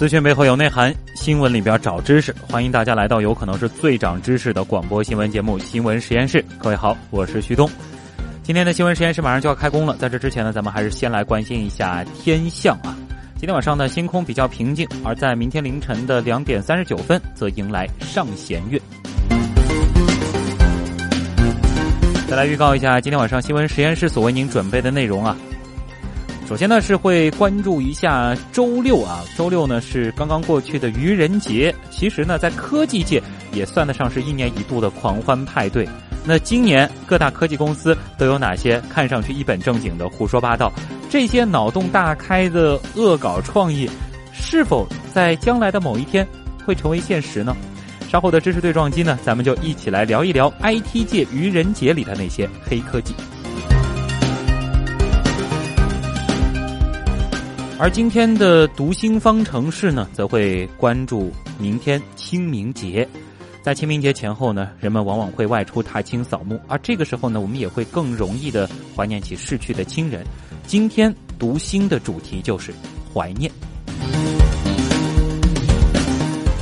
[0.00, 2.34] 资讯背后有内涵，新闻里边找知识。
[2.48, 6.38] 欢迎大家来到有可能是最长知识的广播新闻节目《新闻实验室》。
[6.58, 7.70] 各位好，我是徐东。
[8.42, 12.96] 今天的新闻实验室马上就要开工了，在这之前呢，咱们还是先来关心一下天象啊。
[13.36, 18.80] 今天晚上呢，星空比较平静，而在明天凌晨的两点三十九分，则迎来上弦月。
[22.26, 25.36] 再来预告一下今天晚上新闻实验室所为您准备的内容啊。
[26.50, 35.88] 首先呢，是会关注一下周六啊，周六呢是刚刚过去的愚人节，其实呢在科技界也算得上是一年一度的狂欢派对。
[36.24, 40.72] 那今年各大科技公司都有哪些看上去一本正经的胡说八道？
[41.08, 43.88] 这些脑洞大开的恶搞创意，
[44.32, 44.84] 是否
[45.14, 46.26] 在将来的某一天
[46.66, 47.56] 会成为现实呢？
[48.08, 53.14] 稍后的知识对撞机呢，咱们就一起来聊一聊 IT 界愚人节里的那些黑科技。
[57.82, 63.08] 而今天的读心方程式呢，则会关注明天清明节。
[63.62, 70.22] 在清明节前后呢，人们往往会外出踏青扫墓，而这个时候呢，我们也会更容易的怀念起逝去的亲人。
[70.66, 72.70] 今天读心的主题就是
[73.14, 73.50] 怀念。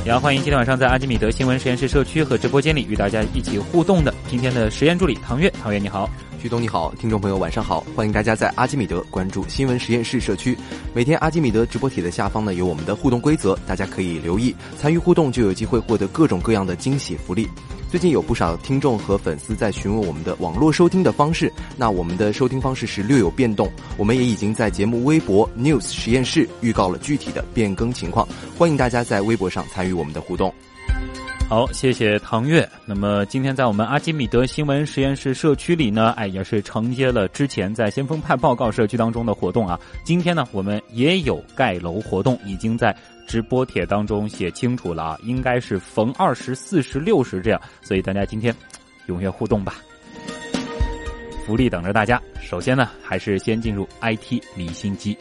[0.05, 5.53] 也要欢迎今天晚上在阿基米德新闻实验室社区和直播间里与大家一起互动的今天的实验助理唐月。
[5.61, 6.09] 唐月你好。
[6.41, 10.57] 徐东你好，听众朋友晚上好，欢迎大家在阿基米德关注新闻实验室社区。
[10.93, 17.45] 每天阿基米德直播帖的下方呢有我们的互动规则，大家可以留意参与互动，就有机会获得各种各样的惊喜福利。
[17.89, 28.25] 最近有不少听众和粉丝在询问我们的网络收听的方式，那我们的收听方式是略有变动，我们也已经在节目微博 News 实验室预告了具体的变更情况，
[28.57, 30.53] 欢迎大家在微博上参与我们的互动。
[31.49, 32.69] 好，谢谢唐月。
[32.85, 39.79] 那么今天在我们阿基米德新闻实验室社区里呢，哎，也是承接了之前在先锋派报告社区当中的活动啊。
[40.03, 42.95] 今天呢，我们也有盖楼活动，已经在
[43.25, 48.55] 直播帖当中写清楚了啊，应该是逢二十四十六十这样，所以大家今天
[49.07, 49.77] 踊跃互动吧，
[51.47, 52.21] 福利等着大家。
[52.39, 55.17] 首先呢，还是先进入 IT 离心机。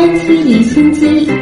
[0.00, 1.39] IT 离心机。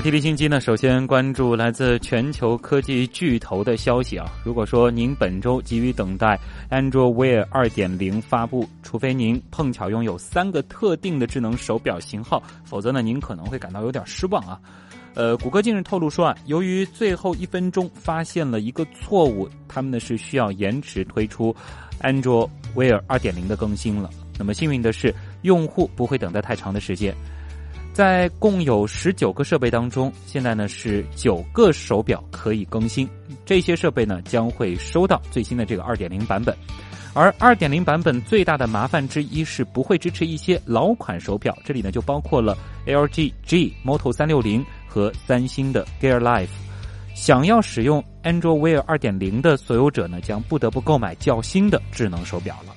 [0.00, 4.32] IT 离心机呢，首先关注来自全球科技巨头的消息啊。
[4.42, 6.40] 如果说您本周急于等待
[6.70, 14.58] Android Wear 2.0发布，除非您碰巧拥有三个特定的智能手表型号，否则呢，您可能会感到有点失望啊。
[15.12, 21.54] 呃，谷歌近日透露说啊，由于最后一分钟发现了一个错误，他们呢是需要延迟推出
[22.00, 24.08] Android Wear 2.0的更新了。
[24.38, 27.14] 那么幸运的是，用户不会等待太长的时间。
[27.92, 33.08] 在共有十九个设备当中，现在呢是九个手表可以更新，
[33.44, 36.56] 这些设备呢将会收到最新的这个二点零版本。
[37.12, 42.56] 而二点零版本最大的麻烦之一是不会支持一些老款手表，这里呢就包括了
[42.86, 46.48] LG G、Moto 三六零和三星的 Gear Life。
[47.12, 52.72] 想要使用 Android Wear 二点零的所有者呢，将不得不购买较新的智能手表了。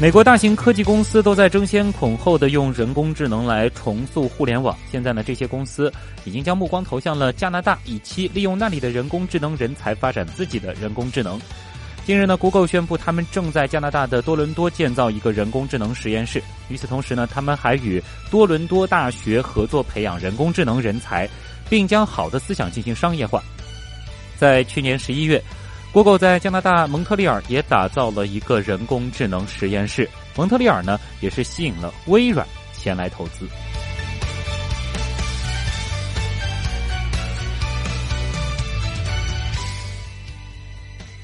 [0.00, 4.74] 美国大型科技公司都在争先恐后的用人工智能来重塑互联网。
[4.90, 5.92] 现在呢，这些公司
[6.24, 11.38] 已经将目光投向了加拿大，以期利用那里的人工智能人才发展自己的人工智能。
[12.06, 16.42] 近日呢，Google 宣布他们正在加拿大的多伦多建造一个人工智能实验室。
[16.70, 21.28] 与此同时呢，他们还与多伦多大学合作培养人工智能人才，
[21.68, 23.42] 并将好的思想进行商业化。
[24.38, 25.42] 在去年十一月。
[25.92, 30.08] Google 在加拿大蒙特利尔也打造了一个人工智能实验室。
[30.36, 33.48] 蒙特利尔呢，也是吸引了微软前来投资。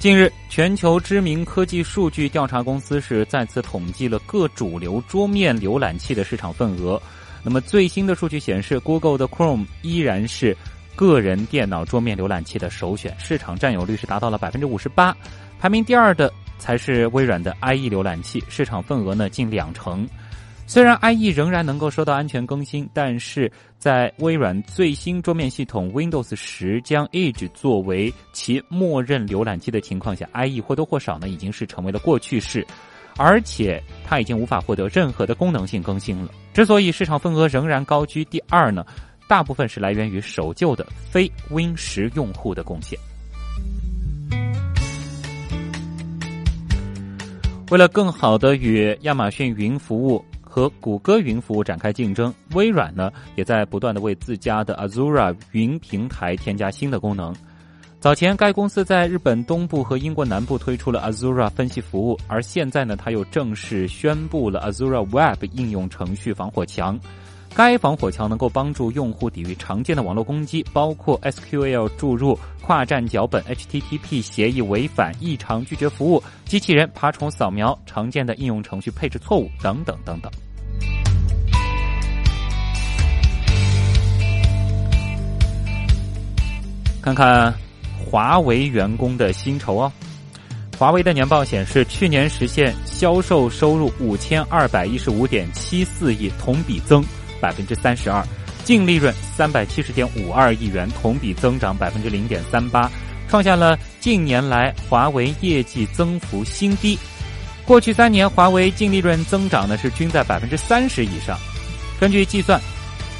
[0.00, 7.00] 近日，全球知名科技数据调查公司是再次统计了各主流桌面浏览器的市场份额。
[7.44, 10.56] 那么最新的数据显示，Google 的 Chrome 依然是
[10.96, 15.16] 个人电脑桌面浏览器的首选，市场占有率是达到了百分之五十八。
[15.60, 20.08] 排名第二的才是微软的 IE 浏览器，市场份额呢近两成。
[20.68, 32.66] 虽然 IE 仍然能够收到安全更新，但是在微软最新桌面系统 Windows 十将 Edge 作为其默认浏览器的情况下，IE 或多或少呢已经是成为了过去式，
[33.16, 36.32] 而且它已经无法获得任何的功能性更新了。
[36.52, 38.84] 之所以市场份额仍然高居第二呢，
[39.28, 42.98] 大部分是来源于守旧的非 Win 十用户的贡献。
[47.70, 50.24] 为了更好的与亚马逊云服务。
[50.48, 57.30] 和谷歌云服务展开竞争，微软呢也在不断的为自家的 Azure 云平台添加新的功能。
[58.00, 66.98] 早前该公司在日本东部和英国南部推出了 Azure 分析服务，而现在呢，它又正式宣布了 Azure Web 应用程序防火墙。
[67.56, 80.30] 该防火墙能够帮助用户抵御常见的网络攻击，包括 SQL 注入、跨站脚本、HTTP 协议违反、异常拒绝服务、机器人爬虫扫描、常见的应用程序配置错误等等等等。
[87.00, 87.54] 看看
[88.04, 89.90] 华为员工的薪酬哦。
[90.78, 97.02] 华为的年报显示，去年实现销售收入五千二百一十五点七四亿，同比增
[97.40, 98.22] 百分之三十二；
[98.64, 102.90] 净利润三百七十点五二亿元，同比增长百分之零点三八，
[103.28, 106.98] 创下了近年来华为业绩增幅新低。
[107.64, 111.38] 过去三年，华为净利润增长呢是均在百分之三十以上。
[111.98, 112.60] 根据计算，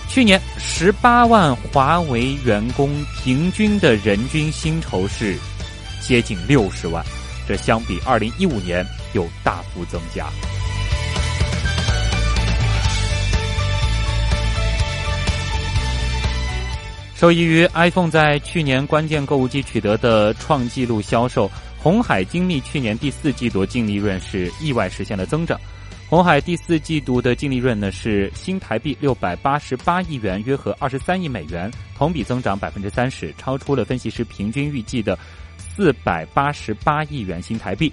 [0.09, 5.37] 去年十八万华为员工平均的人均薪酬是
[6.01, 7.05] 接近六十万，
[7.49, 10.29] 这相比二零一五年有大幅增加。
[17.17, 21.51] 受益于 iPhone 在去年关键购物季取得的创纪录销售。
[21.79, 25.59] 红海精密去年第四季度净利润是意外实现了增长。
[26.11, 35.19] 红海第四季度的净利润呢是新台币六百八十八亿元，约合二十三亿美元，同比增长百分之三十，超出了分析师平均预计的
[35.57, 37.91] 四百八十八亿元新台币。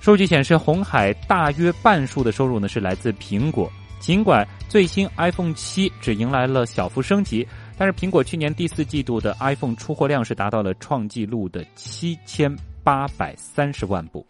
[0.00, 3.70] 数据显示，红海大约半数的收入呢是来自苹果。
[3.98, 7.46] 尽管最新 iPhone 七只迎来了小幅升级，
[7.76, 12.56] 但是苹果去年第四季度的 iPhone 出货量是达到了创纪录的七千。
[12.86, 14.24] 八百三十万部，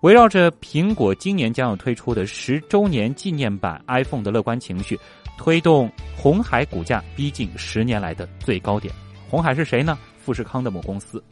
[0.00, 4.98] 围绕着苹果今年将要推出的十周年纪念版 iPhone 的乐观情绪，
[5.38, 8.92] 推动红海股价逼近十年来的最高点。
[9.30, 9.96] 红海是谁呢？
[10.18, 11.22] 富士康的母公司。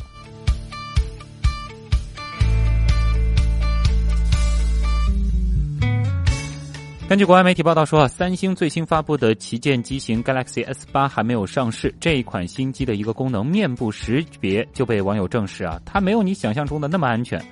[7.11, 11.93] 根据国外媒体报道说，三星最新发布的旗舰机型 Galaxy S 八还没有上市。
[11.99, 17.45] 这一款新机的一个功能——面部识别，就被网友证实啊，它没有你想象中的那么安全。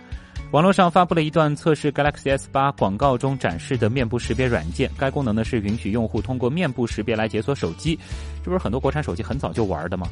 [0.52, 7.98] 网络上发布了一段测试 Galaxy S 八广告中展示的面部识别软件，该功能呢是允许用户通过面部识别来解锁手机。
[8.44, 10.06] 这不是很多国产手机很早就玩的吗？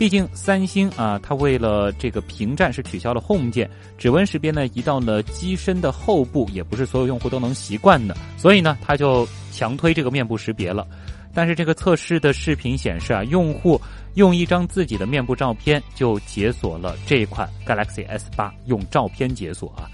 [0.00, 3.68] 毕竟三星啊，它为了这个屏占是取消了 Home 键，
[3.98, 10.86] 指纹识别呢移到了机身的后部，也不是所有用户都能习惯的，所以呢，它就强推这个面部识别了。
[11.34, 13.78] 但是这个测试的视频显示啊，用户
[14.14, 19.84] 用一张自己的面部照片就解锁了这款 Galaxy S 八，用照片解锁啊，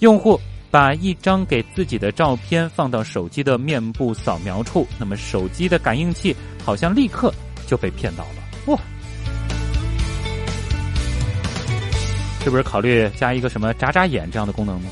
[0.00, 0.38] 用户
[0.70, 7.32] 把一张给自己的照片放到手机的面部扫描处，那么手机的感应器好像立刻
[7.66, 8.78] 就被骗到了，哇！
[12.46, 14.88] 是不是考虑加一个什么眨眨眼这样的功能呢？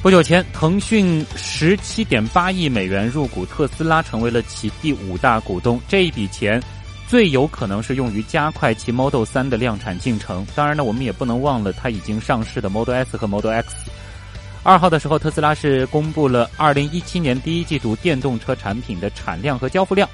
[0.00, 5.80] 不久前，腾讯十七点八亿美元入股特斯拉，成为了其第五大股东。
[5.88, 6.62] 这一笔钱
[7.08, 10.46] 最有可能是用于加快其 Model 三的量产进程。
[10.54, 13.74] 当然呢，我们也不能忘了它已经上市的 Model S 和 Model X。
[14.62, 20.08] 二号的时候，特斯拉是公布了二零一七年第一季度电动车产品的产量和交付量。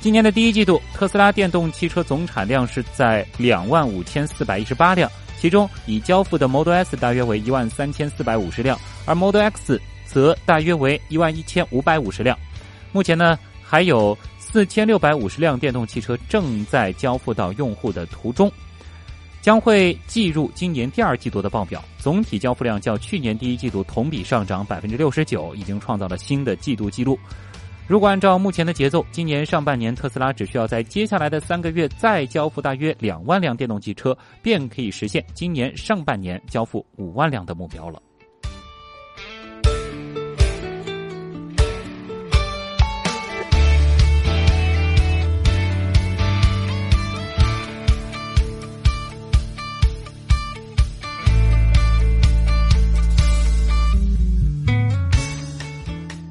[0.00, 12.36] 今年的第一季度，特斯拉电动汽车总产量是在两万五千四百一十八辆，其中已交付的 Model S 大约为一万三千四百五十辆，而 Model X 则大约为一万一千五百五十辆。
[12.92, 18.50] 目前呢，还有四千六百五十辆电动汽车正在交付到用户的途中，
[19.42, 21.84] 将会计入今年第二季度的报表。
[21.98, 27.18] 总体交付量较去年第一季度同比上涨百分之六十九，已经创造了新的季度记录。
[27.90, 38.00] 如果按照目前的节奏，今年上半年特斯拉只需要在接下来的三个月再交付大约两万辆电动汽车，便可以实现今年上半年交付五万辆的目标了。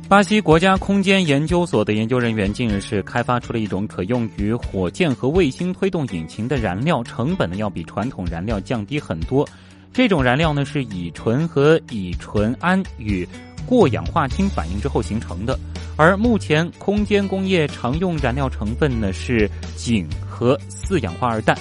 [0.10, 9.48] 巴西国家空间研究所的研究人员近日是开发出了一种可用于火箭和卫星推动引擎的燃料，成本呢要比传统燃料降低很多。
[9.94, 13.28] 这种燃料呢是乙醇和乙醇胺与
[13.68, 15.56] 过氧化氢反应之后形成的，
[15.96, 19.48] 而目前空间工业常用燃料成分呢是
[19.78, 21.56] 氰和四氧化二氮。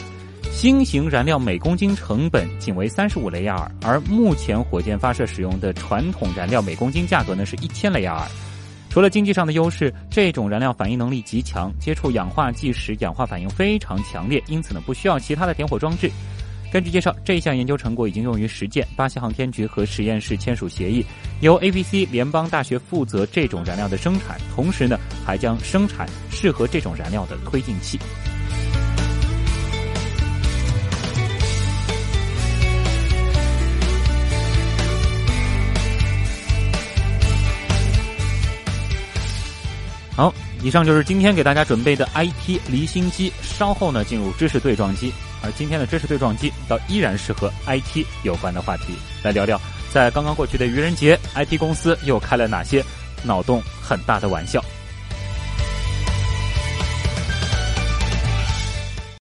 [0.60, 8.26] 新型燃料每公斤成本仅为三十五雷亚尔，而目前火箭发射使用的传统燃料每公斤价格呢是一千雷亚尔。
[8.90, 16.10] 除了经济上的优势，这种燃料反应能力极强，接触氧化剂时氧化反应非常强烈，因此呢不需要其他的点火装置。
[16.72, 21.06] 根据介绍，这项研究成果已经用于实践，巴西航天局和实验室签署协议，
[21.40, 27.96] 由 ABC 联邦大学负责这种燃料的生产，同时呢还将生产适合这种燃料的推进器。
[40.18, 40.34] 好，
[40.64, 43.32] 以上就是今天给大家准备的 IT 离心机。
[43.40, 45.12] 稍后呢，进入知识对撞机。
[45.44, 49.60] 而今天的知识对撞机，倒依然是和 IT 有关的话题，来聊聊
[49.92, 52.84] 在刚刚过去的愚人节，IT 公司又开了哪些
[53.22, 54.60] 脑洞很大的玩笑。